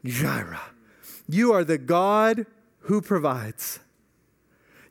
[0.04, 0.60] Jireh.
[1.28, 2.46] You are the God
[2.82, 3.80] who provides.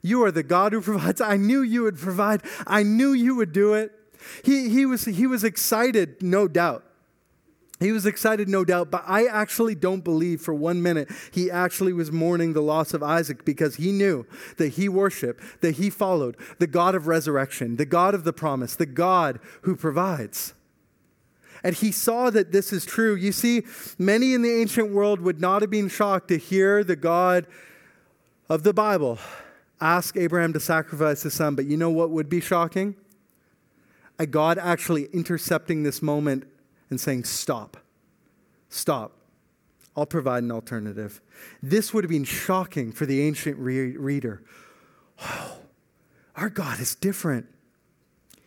[0.02, 1.20] You are the God who provides.
[1.20, 2.42] I knew you would provide.
[2.66, 3.92] I knew you would do it.
[4.44, 6.84] He, he, was, he was excited, no doubt.
[7.80, 11.92] He was excited, no doubt, but I actually don't believe for one minute he actually
[11.92, 14.26] was mourning the loss of Isaac because he knew
[14.58, 18.76] that he worshiped, that he followed the God of resurrection, the God of the promise,
[18.76, 20.54] the God who provides
[21.64, 23.14] and he saw that this is true.
[23.14, 23.64] You see,
[23.98, 27.46] many in the ancient world would not have been shocked to hear the God
[28.48, 29.18] of the Bible
[29.80, 32.94] ask Abraham to sacrifice his son, but you know what would be shocking?
[34.18, 36.44] A God actually intercepting this moment
[36.90, 37.76] and saying, Stop,
[38.68, 39.12] stop.
[39.96, 41.20] I'll provide an alternative.
[41.62, 44.42] This would have been shocking for the ancient re- reader.
[46.36, 47.46] Our God is different.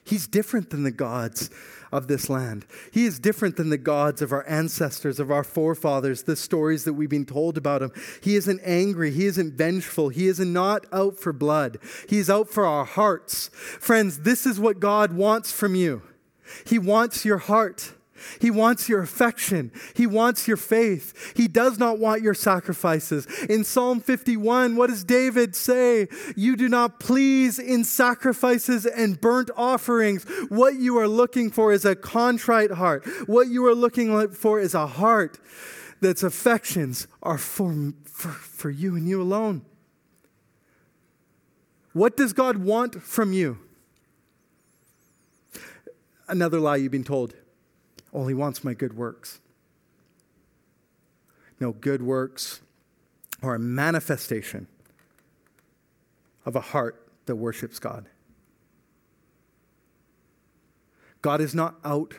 [0.04, 1.50] He's different than the gods
[1.92, 2.66] of this land.
[2.92, 6.94] He is different than the gods of our ancestors, of our forefathers, the stories that
[6.94, 7.92] we've been told about him.
[8.22, 9.12] He isn't angry.
[9.12, 10.10] He isn't vengeful.
[10.10, 11.80] He is not out for blood.
[12.08, 13.50] He is out for our hearts.
[13.54, 16.02] Friends, this is what God wants from you.
[16.66, 17.94] He wants your heart.
[18.40, 19.72] He wants your affection.
[19.96, 21.34] He wants your faith.
[21.36, 23.26] He does not want your sacrifices.
[23.50, 26.08] In Psalm 51, what does David say?
[26.36, 30.24] You do not please in sacrifices and burnt offerings.
[30.50, 33.06] What you are looking for is a contrite heart.
[33.28, 35.40] What you are looking for is a heart
[36.02, 39.64] that's affections are for, for, for you and you alone.
[41.94, 43.58] What does God want from you?
[46.28, 47.34] Another lie you've been told.
[48.12, 49.40] Well, he wants my good works.
[51.60, 52.62] No, good works
[53.42, 54.68] are a manifestation
[56.46, 58.08] of a heart that worships God.
[61.22, 62.14] God is not out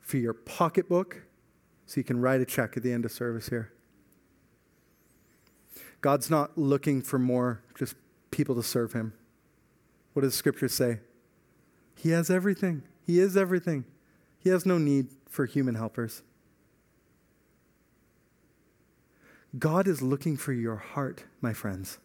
[0.00, 1.22] for your pocketbook
[1.86, 3.72] so you can write a check at the end of service here.
[6.00, 7.96] God's not looking for more just
[8.30, 9.12] people to serve him.
[10.12, 11.00] What does scripture say?
[11.96, 12.82] He has everything.
[13.06, 13.84] He is everything.
[14.38, 16.22] He has no need for human helpers.
[19.58, 21.98] God is looking for your heart, my friends.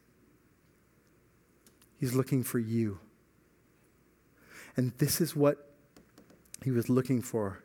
[1.99, 2.99] He's looking for you.
[4.75, 5.69] And this is what
[6.63, 7.63] he was looking for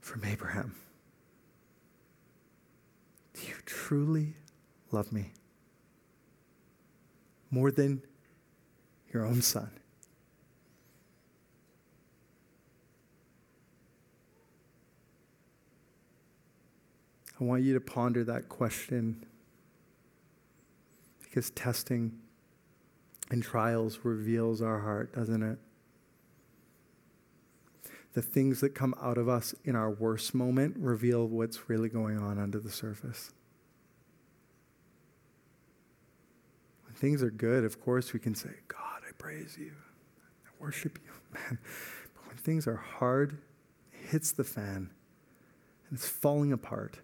[0.00, 0.74] from Abraham.
[3.34, 4.34] Do you truly
[4.90, 5.32] love me
[7.50, 8.02] more than
[9.12, 9.70] your own son?
[17.40, 19.24] I want you to ponder that question
[21.22, 22.18] because testing
[23.30, 25.58] and trials reveals our heart, doesn't it?
[28.14, 32.18] The things that come out of us in our worst moment reveal what's really going
[32.18, 33.30] on under the surface.
[36.84, 39.72] When things are good, of course, we can say, God, I praise you.
[40.46, 41.12] I worship you.
[41.34, 41.58] Man.
[42.14, 43.38] But when things are hard,
[43.92, 44.90] it hits the fan
[45.88, 46.98] and it's falling apart,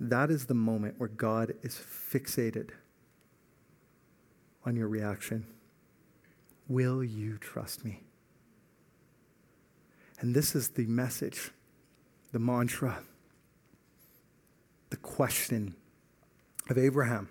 [0.00, 2.70] that is the moment where God is fixated
[4.64, 5.46] on your reaction.
[6.68, 8.02] Will you trust me?
[10.20, 11.50] And this is the message,
[12.32, 13.00] the mantra,
[14.90, 15.74] the question
[16.68, 17.28] of Abraham.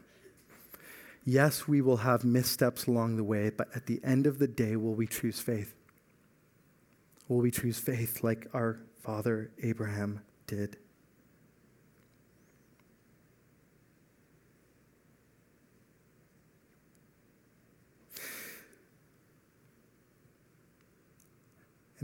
[1.26, 4.76] Yes, we will have missteps along the way, but at the end of the day,
[4.76, 5.74] will we choose faith?
[7.28, 10.78] Will we choose faith like our father Abraham did?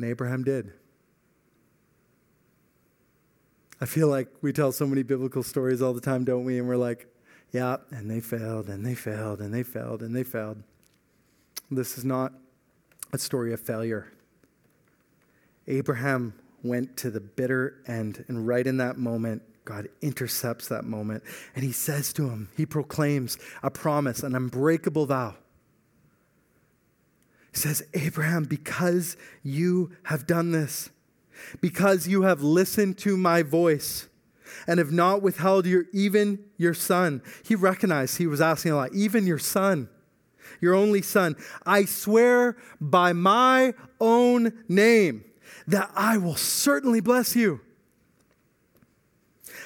[0.02, 0.72] And Abraham did.
[3.80, 6.58] I feel like we tell so many biblical stories all the time, don't we?
[6.58, 7.06] And we're like,
[7.52, 10.64] yeah, and they failed, and they failed, and they failed, and they failed.
[11.70, 12.34] This is not
[13.14, 14.12] a story of failure.
[15.68, 16.34] Abraham
[16.64, 21.24] went to the bitter end, and right in that moment, God intercepts that moment,
[21.54, 25.36] and he says to him, he proclaims a promise, an unbreakable vow.
[27.54, 30.90] Says, Abraham, because you have done this,
[31.60, 34.08] because you have listened to my voice,
[34.68, 37.22] and have not withheld your even your son.
[37.44, 39.90] He recognized he was asking a lot, even your son,
[40.60, 41.36] your only son.
[41.66, 45.24] I swear by my own name
[45.68, 47.62] that I will certainly bless you.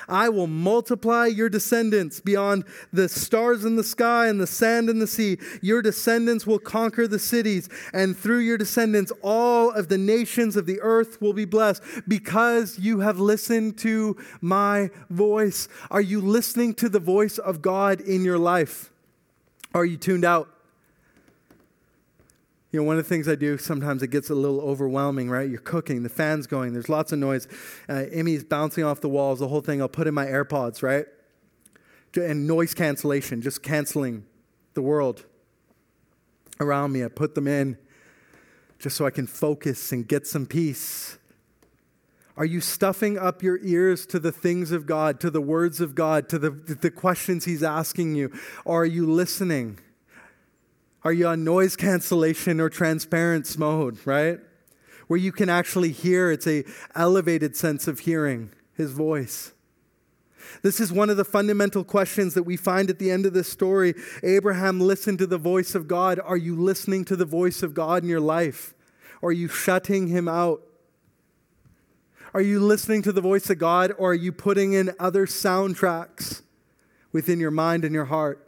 [0.08, 5.00] I will multiply your descendants beyond the stars in the sky and the sand in
[5.00, 5.38] the sea.
[5.62, 10.66] Your descendants will conquer the cities, and through your descendants, all of the nations of
[10.66, 15.68] the earth will be blessed because you have listened to my voice.
[15.92, 18.92] Are you listening to the voice of God in your life?
[19.74, 20.55] Are you tuned out?
[22.76, 25.50] You know, one of the things I do sometimes it gets a little overwhelming, right?
[25.50, 27.48] You're cooking, the fan's going, there's lots of noise.
[27.88, 29.82] Uh, Emmy's bouncing off the walls, the whole thing.
[29.82, 31.06] I'll put in my AirPods, right?
[32.18, 34.26] And noise cancellation, just canceling
[34.74, 35.24] the world
[36.60, 37.06] around me.
[37.06, 37.78] I put them in
[38.78, 41.18] just so I can focus and get some peace.
[42.36, 45.96] Are you stuffing up your ears to the things of God, to the words of
[45.96, 48.34] God, to the, the questions He's asking you?
[48.66, 49.80] Or are you listening?
[51.06, 54.40] Are you on noise cancellation or transparency mode, right?
[55.06, 59.54] Where you can actually hear, it's a elevated sense of hearing his voice.
[60.64, 63.48] This is one of the fundamental questions that we find at the end of this
[63.48, 63.94] story.
[64.24, 66.20] Abraham listened to the voice of God.
[66.20, 68.74] Are you listening to the voice of God in your life?
[69.22, 70.64] Or are you shutting him out?
[72.34, 76.42] Are you listening to the voice of God or are you putting in other soundtracks
[77.12, 78.45] within your mind and your heart?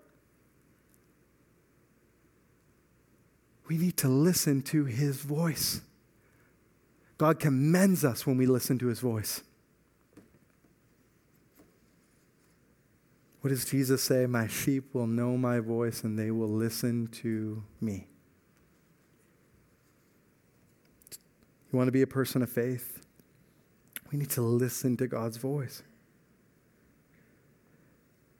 [3.67, 5.81] We need to listen to his voice.
[7.17, 9.41] God commends us when we listen to his voice.
[13.41, 14.25] What does Jesus say?
[14.25, 18.07] My sheep will know my voice and they will listen to me.
[21.71, 23.01] You want to be a person of faith?
[24.11, 25.83] We need to listen to God's voice.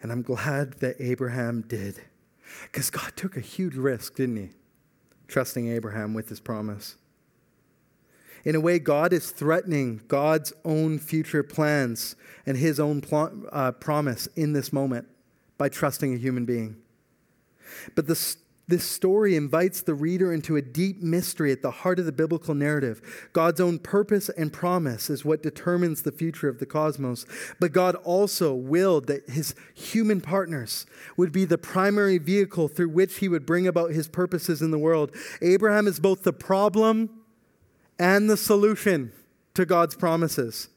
[0.01, 1.99] And I'm glad that Abraham did.
[2.63, 4.49] Because God took a huge risk, didn't he?
[5.27, 6.95] Trusting Abraham with his promise.
[8.43, 12.15] In a way, God is threatening God's own future plans
[12.45, 15.07] and his own pl- uh, promise in this moment
[15.57, 16.77] by trusting a human being.
[17.95, 18.35] But the,
[18.67, 22.53] this story invites the reader into a deep mystery at the heart of the biblical
[22.53, 23.29] narrative.
[23.31, 27.25] God's own purpose and promise is what determines the future of the cosmos.
[27.61, 33.19] But God also willed that his human partners would be the primary vehicle through which
[33.19, 35.15] he would bring about his purposes in the world.
[35.41, 37.09] Abraham is both the problem
[37.97, 39.13] and the solution
[39.53, 40.69] to God's promises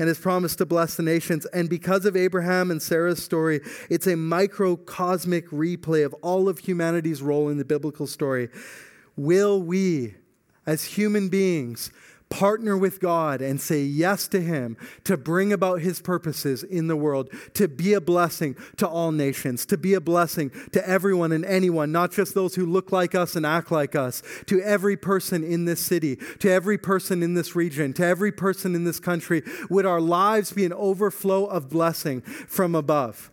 [0.00, 1.44] and his promise to bless the nations.
[1.46, 7.20] And because of Abraham and Sarah's story, it's a microcosmic replay of all of humanity's
[7.20, 8.48] role in the biblical story.
[9.16, 10.14] Will we,
[10.66, 11.90] as human beings,
[12.30, 16.96] partner with God and say yes to Him to bring about His purposes in the
[16.96, 21.44] world, to be a blessing to all nations, to be a blessing to everyone and
[21.44, 25.44] anyone, not just those who look like us and act like us, to every person
[25.44, 29.42] in this city, to every person in this region, to every person in this country.
[29.68, 33.30] Would our lives be an overflow of blessing from above?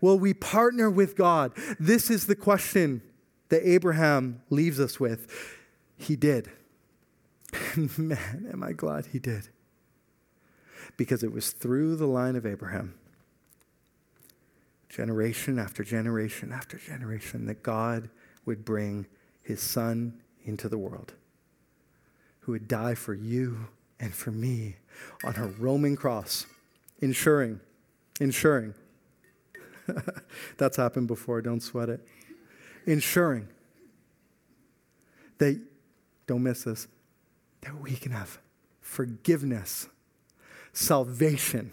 [0.00, 1.52] Will we partner with God?
[1.80, 3.00] This is the question
[3.48, 5.26] that Abraham leaves us with.
[5.96, 6.50] He did.
[7.98, 9.48] man, am I glad he did.
[10.96, 12.94] Because it was through the line of Abraham,
[14.88, 18.08] generation after generation after generation, that God
[18.44, 19.06] would bring
[19.42, 21.14] his son into the world,
[22.40, 23.68] who would die for you
[24.00, 24.76] and for me
[25.24, 26.46] on a Roman cross,
[27.00, 27.60] ensuring,
[28.20, 28.74] ensuring,
[30.56, 32.06] that's happened before, don't sweat it,
[32.86, 33.48] ensuring
[35.38, 35.60] that,
[36.26, 36.88] don't miss this,
[37.66, 38.38] that we can have
[38.80, 39.88] forgiveness,
[40.72, 41.72] salvation,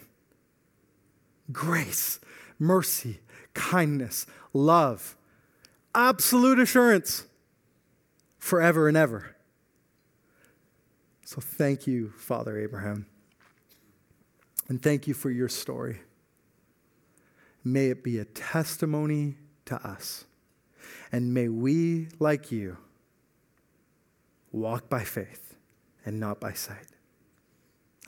[1.52, 2.20] grace,
[2.58, 3.20] mercy,
[3.54, 5.16] kindness, love,
[5.94, 7.26] absolute assurance
[8.40, 9.36] forever and ever.
[11.26, 13.06] So thank you, Father Abraham.
[14.68, 16.02] And thank you for your story.
[17.64, 19.36] May it be a testimony
[19.66, 20.26] to us.
[21.12, 22.78] And may we, like you,
[24.52, 25.53] walk by faith
[26.06, 26.88] and not by sight.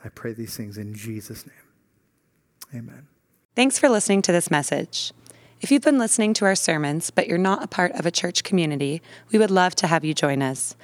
[0.03, 2.81] I pray these things in Jesus' name.
[2.81, 3.07] Amen.
[3.55, 5.13] Thanks for listening to this message.
[5.61, 8.43] If you've been listening to our sermons, but you're not a part of a church
[8.43, 10.75] community, we would love to have you join us.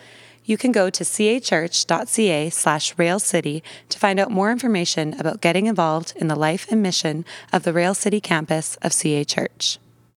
[0.43, 6.13] You can go to cachurch.ca slash railcity to find out more information about getting involved
[6.15, 9.77] in the life and mission of the Rail City campus of CA Church.